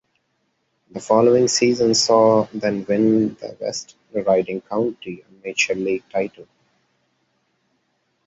The 0.89 0.99
following 0.99 1.47
season 1.47 1.93
saw 1.93 2.47
them 2.55 2.83
win 2.85 3.35
the 3.35 3.55
West 3.61 3.97
Riding 4.11 4.61
County 4.61 5.23
Amateur 5.29 5.75
League 5.75 6.09
title. 6.11 6.47